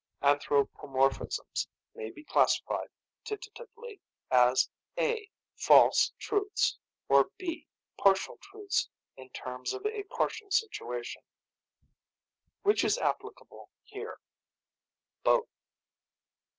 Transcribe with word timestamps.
"Anthropomorphisms 0.23 1.67
may 1.93 2.09
be 2.09 2.23
classified, 2.23 2.87
tentatively, 3.23 4.01
as, 4.31 4.67
A, 4.97 5.29
false 5.55 6.11
truths, 6.17 6.79
or 7.07 7.29
B, 7.37 7.67
partial 7.99 8.39
truths 8.41 8.89
in 9.15 9.29
terms 9.29 9.73
of 9.73 9.85
a 9.85 10.01
partial 10.05 10.49
situation." 10.49 11.21
"Which 12.63 12.83
is 12.83 12.97
applicable 12.97 13.69
here?" 13.83 14.17
"Both." 15.23 15.45